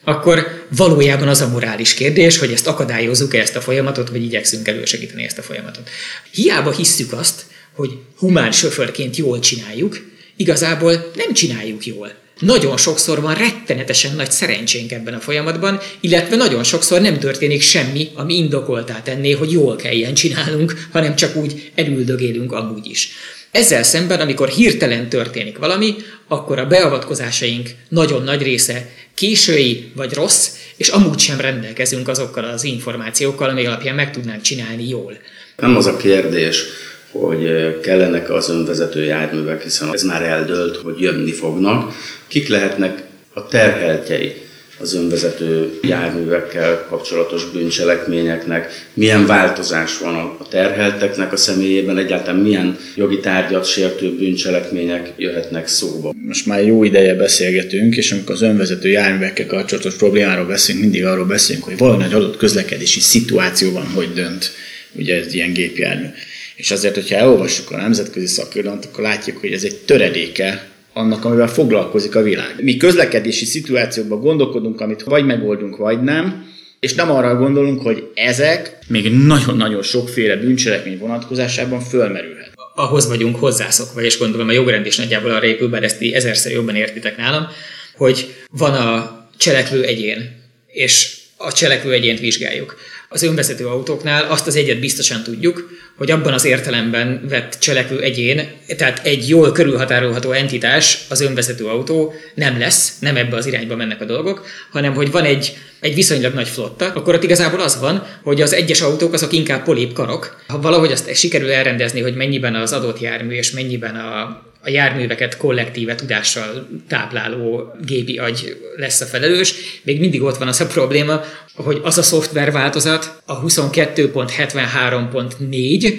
[0.03, 5.23] akkor valójában az a morális kérdés, hogy ezt akadályozzuk-e ezt a folyamatot, vagy igyekszünk elősegíteni
[5.23, 5.89] ezt a folyamatot.
[6.31, 12.11] Hiába hisszük azt, hogy humán sofőrként jól csináljuk, igazából nem csináljuk jól.
[12.39, 18.09] Nagyon sokszor van rettenetesen nagy szerencsénk ebben a folyamatban, illetve nagyon sokszor nem történik semmi,
[18.13, 23.09] ami indokoltá tenné, hogy jól kelljen csinálnunk, hanem csak úgy elüldögélünk amúgy is.
[23.51, 25.95] Ezzel szemben, amikor hirtelen történik valami,
[26.27, 32.63] akkor a beavatkozásaink nagyon nagy része késői vagy rossz, és amúgy sem rendelkezünk azokkal az
[32.63, 35.17] információkkal, ami alapján meg tudnánk csinálni jól.
[35.55, 36.63] Nem az a kérdés,
[37.11, 41.93] hogy kellenek az önvezető járművek, hiszen ez már eldőlt, hogy jönni fognak.
[42.27, 44.48] Kik lehetnek a terheltjei
[44.81, 53.19] az önvezető járművekkel kapcsolatos bűncselekményeknek, milyen változás van a terhelteknek a személyében, egyáltalán milyen jogi
[53.19, 56.13] tárgyat sértő bűncselekmények jöhetnek szóba.
[56.27, 61.25] Most már jó ideje beszélgetünk, és amikor az önvezető járművekkel kapcsolatos problémáról beszélünk, mindig arról
[61.25, 64.51] beszélünk, hogy valami egy adott közlekedési szituációban hogy dönt
[64.91, 66.07] ugye ez ilyen gépjármű.
[66.55, 70.68] És azért, hogyha elolvassuk a nemzetközi szakirodalmat, akkor látjuk, hogy ez egy töredéke
[70.99, 72.55] annak, amivel foglalkozik a világ.
[72.61, 76.47] Mi közlekedési szituációkban gondolkodunk, amit vagy megoldunk, vagy nem,
[76.79, 82.51] és nem arra gondolunk, hogy ezek még nagyon-nagyon sokféle bűncselekmény vonatkozásában fölmerülhet.
[82.75, 86.75] Ahhoz vagyunk hozzászokva, és gondolom a jogrend is nagyjából arra épül, bár ezt ezerszer jobban
[86.75, 87.47] értitek nálam,
[87.95, 92.75] hogy van a cselekvő egyén, és a cselekvő egyént vizsgáljuk
[93.11, 98.49] az önvezető autóknál azt az egyet biztosan tudjuk, hogy abban az értelemben vett cselekvő egyén,
[98.77, 104.01] tehát egy jól körülhatárolható entitás, az önvezető autó nem lesz, nem ebbe az irányba mennek
[104.01, 108.07] a dolgok, hanem hogy van egy, egy viszonylag nagy flotta, akkor ott igazából az van,
[108.23, 110.43] hogy az egyes autók azok inkább polép karok.
[110.47, 115.37] Ha valahogy azt sikerül elrendezni, hogy mennyiben az adott jármű és mennyiben a, a járműveket
[115.37, 121.23] kollektíve tudással tápláló gépi agy lesz a felelős, még mindig ott van az a probléma,
[121.55, 125.93] hogy az a szoftver változat, a 22.73.4,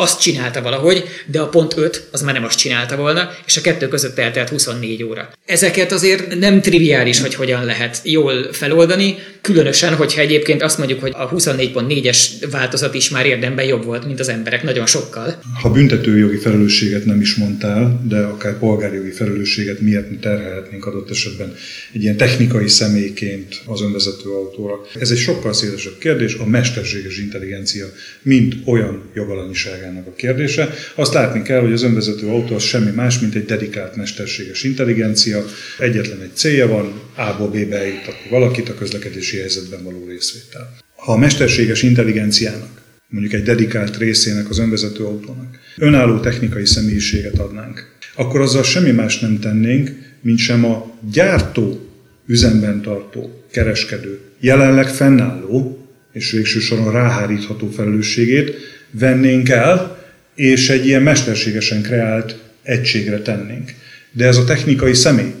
[0.00, 3.60] azt csinálta valahogy, de a pont 5 az már nem azt csinálta volna, és a
[3.60, 5.30] kettő között eltelt 24 óra.
[5.46, 11.12] Ezeket azért nem triviális, hogy hogyan lehet jól feloldani, különösen, hogyha egyébként azt mondjuk, hogy
[11.14, 12.18] a 24.4-es
[12.50, 15.40] változat is már érdemben jobb volt, mint az emberek, nagyon sokkal.
[15.60, 21.54] Ha büntetőjogi felelősséget nem is mondtál, de akár polgárjogi felelősséget miért mi terhelhetnénk adott esetben
[21.92, 24.74] egy ilyen technikai személyként az önvezető autóra.
[25.00, 27.86] Ez egy sokkal szélesebb kérdés, a mesterséges intelligencia,
[28.22, 30.74] mint olyan jogalanyiság magának a kérdése.
[30.94, 35.44] Azt látni kell, hogy az önvezető autó az semmi más, mint egy dedikált mesterséges intelligencia.
[35.78, 40.76] Egyetlen egy célja van, A-ból B-be eljuttatni valakit a közlekedési helyzetben való részvétel.
[40.96, 47.96] Ha a mesterséges intelligenciának, mondjuk egy dedikált részének az önvezető autónak önálló technikai személyiséget adnánk,
[48.14, 51.88] akkor azzal semmi más nem tennénk, mint sem a gyártó,
[52.26, 58.54] üzemben tartó, kereskedő, jelenleg fennálló és végső soron ráhárítható felelősségét
[58.90, 59.98] vennénk el,
[60.34, 63.74] és egy ilyen mesterségesen kreált egységre tennénk.
[64.12, 65.34] De ez a technikai személy,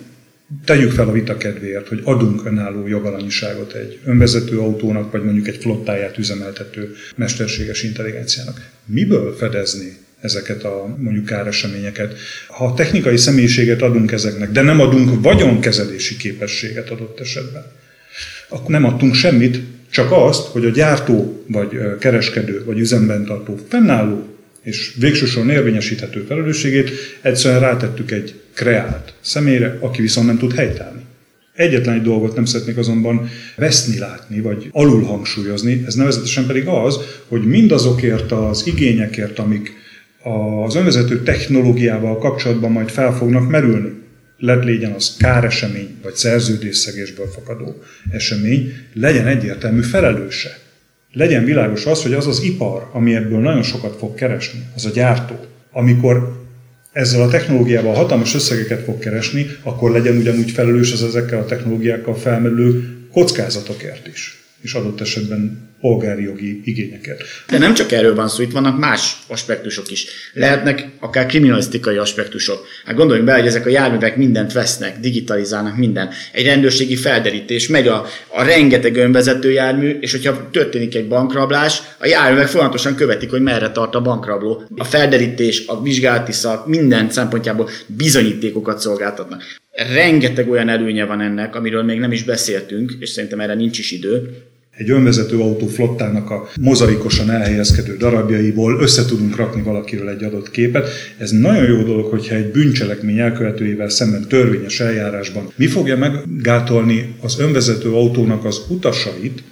[0.64, 5.56] tegyük fel a vita kedvéért, hogy adunk önálló jogalanyiságot egy önvezető autónak, vagy mondjuk egy
[5.56, 8.70] flottáját üzemeltető mesterséges intelligenciának.
[8.84, 12.18] Miből fedezni ezeket a mondjuk káreseményeket?
[12.46, 17.64] Ha technikai személyiséget adunk ezeknek, de nem adunk vagyonkezelési képességet adott esetben,
[18.48, 24.26] akkor nem adtunk semmit, csak azt, hogy a gyártó, vagy kereskedő, vagy üzemben tartó fennálló
[24.62, 31.00] és végsősorban érvényesíthető felelősségét egyszerűen rátettük egy kreált személyre, aki viszont nem tud helytállni.
[31.54, 36.98] Egyetlen egy dolgot nem szeretnék azonban veszni látni, vagy alul hangsúlyozni, ez nevezetesen pedig az,
[37.28, 39.72] hogy mindazokért az igényekért, amik
[40.64, 43.92] az önvezető technológiával kapcsolatban majd fel fognak merülni,
[44.38, 50.58] lett legyen az káresemény, vagy szerződésszegésből fakadó esemény, legyen egyértelmű felelőse.
[51.12, 54.90] Legyen világos az, hogy az az ipar, ami ebből nagyon sokat fog keresni, az a
[54.90, 55.34] gyártó,
[55.72, 56.46] amikor
[56.92, 62.14] ezzel a technológiával hatalmas összegeket fog keresni, akkor legyen ugyanúgy felelős az ezekkel a technológiákkal
[62.14, 67.22] felmerülő kockázatokért is, és adott esetben polgári jogi igényeket.
[67.48, 70.06] De nem csak erről van szó, itt vannak más aspektusok is.
[70.32, 72.66] Lehetnek akár kriminalisztikai aspektusok.
[72.84, 76.10] Hát gondoljunk bele, hogy ezek a járművek mindent vesznek, digitalizálnak minden.
[76.32, 82.06] Egy rendőrségi felderítés, megy a, a rengeteg önvezető jármű, és hogyha történik egy bankrablás, a
[82.06, 84.62] járművek folyamatosan követik, hogy merre tart a bankrabló.
[84.76, 89.42] A felderítés, a vizsgálati szak, minden szempontjából bizonyítékokat szolgáltatnak.
[89.92, 93.90] Rengeteg olyan előnye van ennek, amiről még nem is beszéltünk, és szerintem erre nincs is
[93.90, 94.30] idő,
[94.78, 100.88] egy önvezető autó flottának a mozaikosan elhelyezkedő darabjaiból össze tudunk rakni valakiről egy adott képet.
[101.18, 107.38] Ez nagyon jó dolog, hogyha egy bűncselekmény elkövetőjével szemben törvényes eljárásban mi fogja meggátolni az
[107.38, 109.42] önvezető autónak az utasait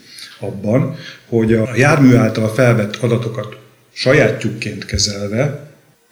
[0.40, 0.94] abban,
[1.28, 3.56] hogy a jármű által felvett adatokat
[3.92, 5.65] sajátjukként kezelve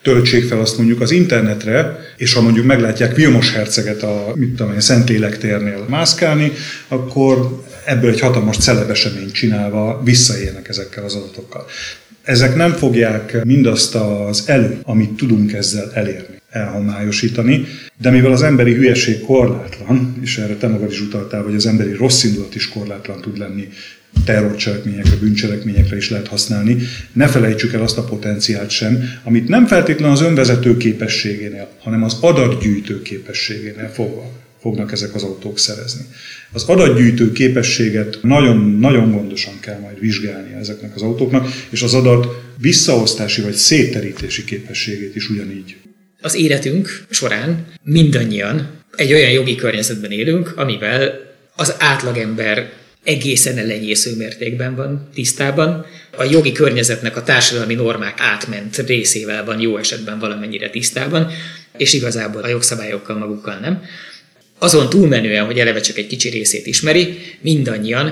[0.05, 4.73] töltsék fel azt mondjuk az internetre, és ha mondjuk meglátják Vilmos herceget a mit tudom
[4.73, 6.51] én, Szentlélek térnél mászkálni,
[6.87, 11.65] akkor ebből egy hatalmas celebeseményt csinálva visszaélnek ezekkel az adatokkal.
[12.23, 17.65] Ezek nem fogják mindazt az elő, amit tudunk ezzel elérni, elhomályosítani,
[18.01, 21.93] de mivel az emberi hülyeség korlátlan, és erre te magad is utaltál, hogy az emberi
[21.93, 23.67] rossz indulat is korlátlan tud lenni,
[24.25, 26.77] terrorcselekményekre, bűncselekményekre is lehet használni.
[27.13, 32.17] Ne felejtsük el azt a potenciált sem, amit nem feltétlenül az önvezető képességénél, hanem az
[32.21, 34.31] adatgyűjtő képességénél fogva
[34.65, 36.05] fognak ezek az autók szerezni.
[36.51, 43.41] Az adatgyűjtő képességet nagyon-nagyon gondosan kell majd vizsgálni ezeknek az autóknak, és az adat visszaosztási
[43.41, 45.75] vagy széterítési képességét is ugyanígy.
[46.21, 51.13] Az életünk során mindannyian egy olyan jogi környezetben élünk, amivel
[51.55, 52.71] az átlagember
[53.05, 55.85] egészen elenyésző mértékben van tisztában.
[56.17, 61.31] A jogi környezetnek a társadalmi normák átment részével van jó esetben valamennyire tisztában,
[61.77, 63.83] és igazából a jogszabályokkal magukkal nem.
[64.59, 68.07] Azon túlmenően, hogy eleve csak egy kicsi részét ismeri, mindannyian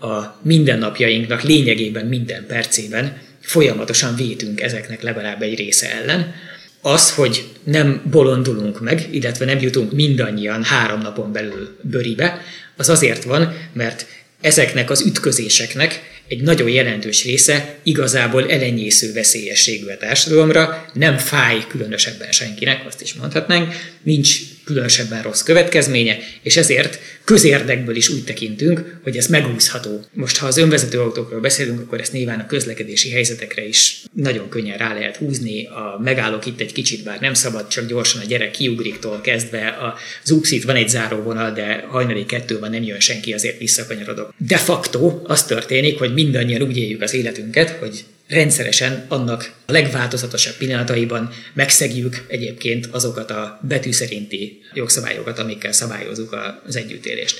[0.00, 6.34] a mindennapjainknak lényegében minden percében folyamatosan vétünk ezeknek legalább egy része ellen.
[6.82, 12.42] Az, hogy nem bolondulunk meg, illetve nem jutunk mindannyian három napon belül bőribe,
[12.76, 14.06] az azért van, mert
[14.40, 22.32] ezeknek az ütközéseknek egy nagyon jelentős része igazából elenyésző veszélyességű a társadalomra, nem fáj különösebben
[22.32, 24.38] senkinek, azt is mondhatnánk, nincs
[24.68, 30.04] különösebben rossz következménye, és ezért közérdekből is úgy tekintünk, hogy ez megúszható.
[30.12, 34.78] Most, ha az önvezető autókról beszélünk, akkor ezt nyilván a közlekedési helyzetekre is nagyon könnyen
[34.78, 35.66] rá lehet húzni.
[35.66, 39.94] A megállok itt egy kicsit, bár nem szabad, csak gyorsan a gyerek kiugriktól kezdve.
[40.22, 44.34] Az úkszít van egy záróvonal, de hajnali kettő van, nem jön senki, azért visszakanyarodok.
[44.36, 50.54] De facto az történik, hogy mindannyian úgy éljük az életünket, hogy rendszeresen annak a legváltozatosabb
[50.54, 56.36] pillanataiban megszegjük egyébként azokat a betű szerinti jogszabályokat, amikkel szabályozunk
[56.66, 57.38] az együttélést.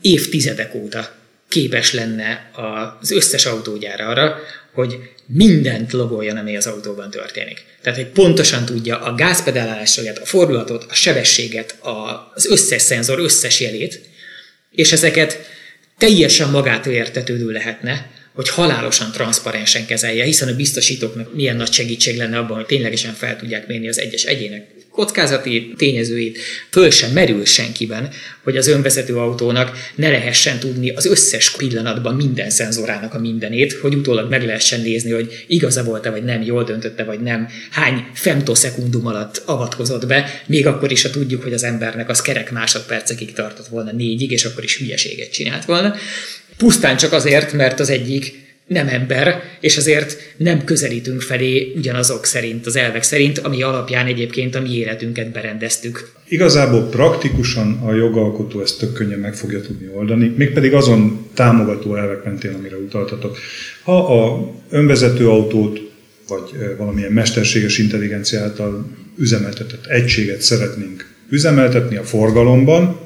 [0.00, 1.14] Évtizedek óta
[1.48, 2.50] képes lenne
[3.00, 4.36] az összes autógyár arra,
[4.72, 7.64] hogy mindent logoljon, ami az autóban történik.
[7.82, 11.78] Tehát, hogy pontosan tudja a gázpedálásokat, a fordulatot, a sebességet,
[12.34, 14.00] az összes szenzor összes jelét,
[14.70, 15.38] és ezeket
[15.98, 22.38] teljesen magától értetődő lehetne, hogy halálosan transzparensen kezelje, hiszen a biztosítóknak milyen nagy segítség lenne
[22.38, 24.66] abban, hogy ténylegesen fel tudják mérni az egyes egyének
[24.96, 26.38] kockázati tényezőit,
[26.70, 28.10] föl sem merül senkiben,
[28.42, 33.94] hogy az önvezető autónak ne lehessen tudni az összes pillanatban minden szenzorának a mindenét, hogy
[33.94, 39.06] utólag meg lehessen nézni, hogy igaza volt-e, vagy nem, jól döntötte, vagy nem, hány femtoszekundum
[39.06, 43.66] alatt avatkozott be, még akkor is, ha tudjuk, hogy az embernek az kerek másodpercekig tartott
[43.66, 45.94] volna négyig, és akkor is hülyeséget csinált volna.
[46.56, 52.66] Pusztán csak azért, mert az egyik nem ember, és azért nem közelítünk felé ugyanazok szerint,
[52.66, 56.10] az elvek szerint, ami alapján egyébként a mi életünket berendeztük.
[56.28, 62.24] Igazából praktikusan a jogalkotó ezt tök könnyen meg fogja tudni oldani, mégpedig azon támogató elvek
[62.24, 63.38] mentén, amire utaltatok.
[63.82, 65.80] Ha a önvezető autót
[66.28, 68.86] vagy valamilyen mesterséges intelligencia által
[69.18, 73.05] üzemeltetett egységet szeretnénk üzemeltetni a forgalomban,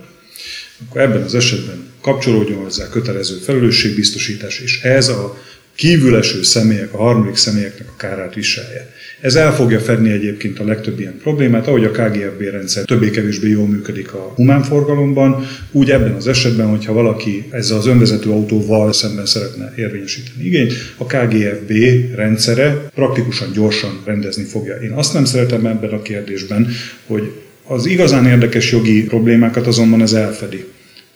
[0.88, 5.38] akkor ebben az esetben kapcsolódjon hozzá kötelező felelősségbiztosítás, és ez a
[5.74, 8.92] kívüleső személyek, a harmadik személyeknek a kárát viselje.
[9.20, 13.66] Ez el fogja fedni egyébként a legtöbb ilyen problémát, ahogy a KGFB rendszer többé-kevésbé jól
[13.66, 19.26] működik a humán forgalomban, úgy ebben az esetben, hogyha valaki ezzel az önvezető autóval szemben
[19.26, 21.72] szeretne érvényesíteni igényt, a KGFB
[22.14, 24.74] rendszere praktikusan gyorsan rendezni fogja.
[24.74, 26.68] Én azt nem szeretem ebben a kérdésben,
[27.06, 27.32] hogy
[27.70, 30.66] az igazán érdekes jogi problémákat azonban ez elfedi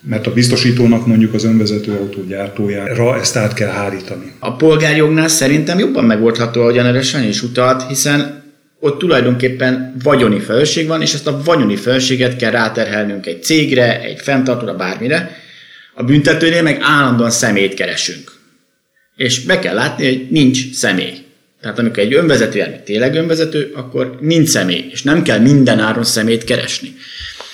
[0.08, 4.32] mert a biztosítónak mondjuk az önvezető autó gyártójára ezt át kell hárítani.
[4.38, 8.42] A polgárjognál szerintem jobban megoldható, ahogyan erre Sanyi is utalt, hiszen
[8.80, 14.20] ott tulajdonképpen vagyoni felelősség van, és ezt a vagyoni felelősséget kell ráterhelnünk egy cégre, egy
[14.20, 15.36] fenntartóra, bármire.
[15.94, 18.32] A büntetőnél meg állandóan szemét keresünk.
[19.16, 21.23] És be kell látni, hogy nincs személy.
[21.64, 26.04] Tehát amikor egy önvezető jármű tényleg önvezető, akkor nincs személy, és nem kell minden áron
[26.04, 26.94] szemét keresni.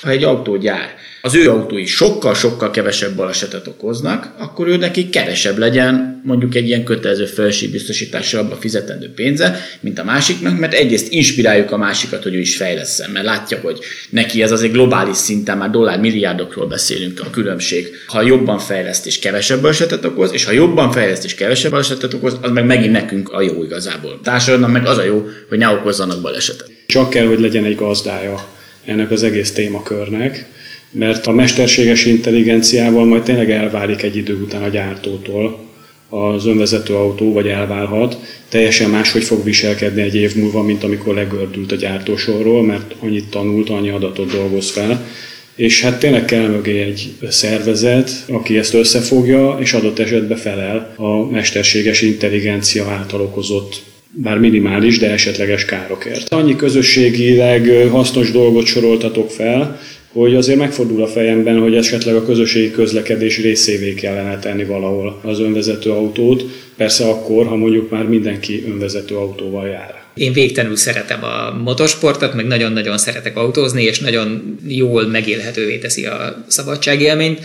[0.02, 6.20] Ha egy autógyár az ő autói sokkal-sokkal kevesebb balesetet okoznak, akkor ő neki kevesebb legyen
[6.24, 11.76] mondjuk egy ilyen kötelező felségbiztosításra abba fizetendő pénze, mint a másiknak, mert egyrészt inspiráljuk a
[11.76, 13.78] másikat, hogy ő is fejleszem, mert látja, hogy
[14.10, 17.88] neki ez azért globális szinten már dollár milliárdokról beszélünk a különbség.
[18.06, 22.38] Ha jobban fejleszt és kevesebb balesetet okoz, és ha jobban fejleszt és kevesebb balesetet okoz,
[22.40, 24.20] az meg megint nekünk a jó igazából.
[24.22, 26.70] Társadalomnak meg az a jó, hogy ne okozzanak balesetet.
[26.86, 28.48] Csak kell, hogy legyen egy gazdája
[28.84, 30.46] ennek az egész témakörnek,
[30.90, 35.68] mert a mesterséges intelligenciával majd tényleg elválik egy idő után a gyártótól
[36.08, 38.16] az önvezető autó, vagy elválhat,
[38.48, 43.70] teljesen máshogy fog viselkedni egy év múlva, mint amikor legördült a gyártósorról, mert annyit tanult,
[43.70, 45.06] annyi adatot dolgoz fel,
[45.54, 51.30] és hát tényleg kell mögé egy szervezet, aki ezt összefogja, és adott esetben felel a
[51.30, 53.82] mesterséges intelligencia által okozott
[54.12, 56.32] bár minimális, de esetleges károkért.
[56.32, 59.80] Annyi közösségileg hasznos dolgot soroltatok fel,
[60.12, 65.40] hogy azért megfordul a fejemben, hogy esetleg a közösségi közlekedés részévé kellene tenni valahol az
[65.40, 66.44] önvezető autót,
[66.76, 70.02] persze akkor, ha mondjuk már mindenki önvezető autóval jár.
[70.14, 76.44] Én végtelenül szeretem a motorsportot, meg nagyon-nagyon szeretek autózni, és nagyon jól megélhetővé teszi a
[76.46, 77.40] szabadságélményt.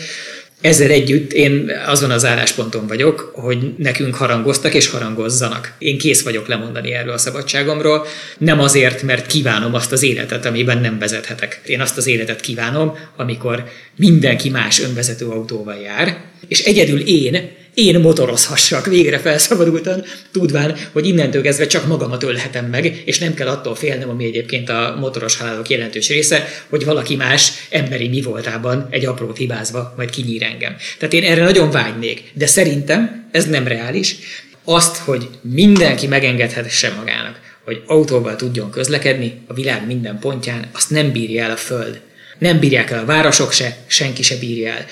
[0.65, 5.73] Ezzel együtt én azon az állásponton vagyok, hogy nekünk harangoztak és harangozzanak.
[5.77, 8.05] Én kész vagyok lemondani erről a szabadságomról,
[8.37, 11.61] nem azért, mert kívánom azt az életet, amiben nem vezethetek.
[11.65, 13.63] Én azt az életet kívánom, amikor
[13.97, 21.41] mindenki más önvezető autóval jár, és egyedül én én motorozhassak végre felszabadultan, tudván, hogy innentől
[21.41, 25.69] kezdve csak magamat ölhetem meg, és nem kell attól félnem, ami egyébként a motoros halálok
[25.69, 30.75] jelentős része, hogy valaki más emberi mi voltában egy apró hibázva majd kinyír engem.
[30.97, 34.15] Tehát én erre nagyon vágynék, de szerintem ez nem reális.
[34.63, 41.11] Azt, hogy mindenki megengedhesse magának, hogy autóval tudjon közlekedni a világ minden pontján, azt nem
[41.11, 41.99] bírja el a Föld.
[42.39, 44.85] Nem bírják el a városok se, senki se bírja el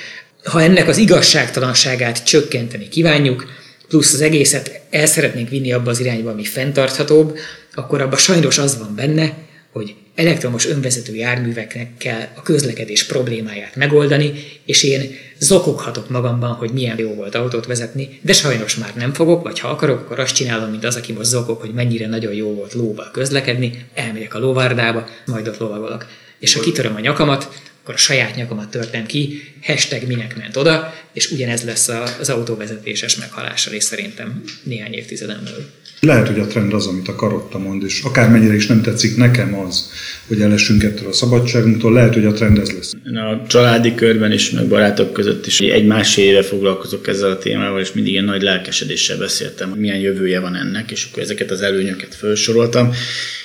[0.43, 3.45] ha ennek az igazságtalanságát csökkenteni kívánjuk,
[3.87, 7.37] plusz az egészet el szeretnénk vinni abba az irányba, ami fenntarthatóbb,
[7.73, 9.33] akkor abban sajnos az van benne,
[9.71, 14.33] hogy elektromos önvezető járműveknek kell a közlekedés problémáját megoldani,
[14.65, 19.43] és én zokoghatok magamban, hogy milyen jó volt autót vezetni, de sajnos már nem fogok,
[19.43, 22.53] vagy ha akarok, akkor azt csinálom, mint az, aki most zokog, hogy mennyire nagyon jó
[22.53, 26.05] volt lóval közlekedni, elmegyek a lóvárdába, majd ott lovagolok.
[26.39, 27.49] És ha kitöröm a nyakamat,
[27.83, 31.87] akkor a saját nyakamat törtem ki, hashtag minek ment oda, és ugyanez lesz
[32.19, 35.65] az autóvezetéses meghalással, és szerintem néhány évtizeden belül.
[35.99, 39.55] Lehet, hogy a trend az, amit a Karotta mond, és akármennyire is nem tetszik nekem
[39.55, 39.91] az,
[40.27, 42.93] hogy elessünk ettől a szabadságunktól, lehet, hogy a trend ez lesz.
[43.03, 47.81] A családi körben is, meg barátok között is egy másfél éve foglalkozok ezzel a témával,
[47.81, 51.61] és mindig ilyen nagy lelkesedéssel beszéltem, hogy milyen jövője van ennek, és akkor ezeket az
[51.61, 52.93] előnyöket felsoroltam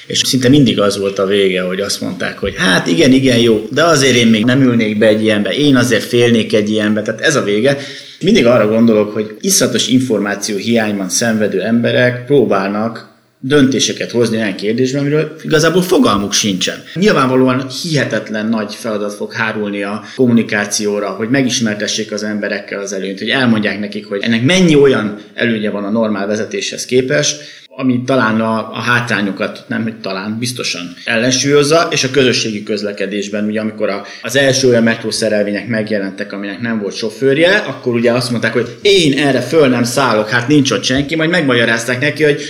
[0.08, 3.66] és szinte mindig az volt a vége, hogy azt mondták, hogy hát igen, igen, jó,
[3.72, 7.20] de azért én még nem ülnék be egy ilyenbe, én azért félnék egy ilyenbe, tehát
[7.20, 7.78] ez a vége.
[8.20, 15.36] Mindig arra gondolok, hogy iszatos információ hiányban szenvedő emberek próbálnak döntéseket hozni olyan kérdésben, amiről
[15.42, 16.82] igazából fogalmuk sincsen.
[16.94, 23.28] Nyilvánvalóan hihetetlen nagy feladat fog hárulni a kommunikációra, hogy megismertessék az emberekkel az előnyt, hogy
[23.28, 27.42] elmondják nekik, hogy ennek mennyi olyan előnye van a normál vezetéshez képest,
[27.80, 33.60] ami talán a, a hátrányokat, nem hogy talán, biztosan ellensúlyozza, és a közösségi közlekedésben, ugye
[33.60, 38.52] amikor a, az első olyan metrószerelvények megjelentek, aminek nem volt sofőrje, akkor ugye azt mondták,
[38.52, 42.40] hogy én erre föl nem szállok, hát nincs ott senki, majd megmagyarázták neki, hogy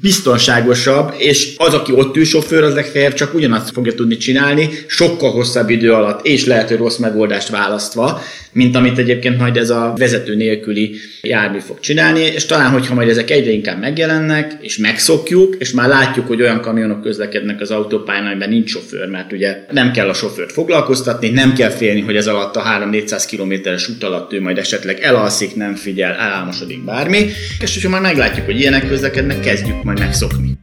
[0.00, 5.30] biztonságosabb, és az, aki ott ül sofőr, az legfeljebb csak ugyanazt fogja tudni csinálni, sokkal
[5.30, 8.22] hosszabb idő alatt, és lehet, hogy rossz megoldást választva,
[8.54, 13.08] mint amit egyébként majd ez a vezető nélküli jármű fog csinálni, és talán, hogyha majd
[13.08, 18.26] ezek egyre inkább megjelennek, és megszokjuk, és már látjuk, hogy olyan kamionok közlekednek az autópályán,
[18.26, 22.26] amiben nincs sofőr, mert ugye nem kell a sofőrt foglalkoztatni, nem kell félni, hogy ez
[22.26, 27.26] alatt a 3-400 kilométeres út alatt ő majd esetleg elalszik, nem figyel, elálmosodik bármi,
[27.60, 30.53] és hogyha már meglátjuk, hogy ilyenek közlekednek, kezdjük majd megszokni.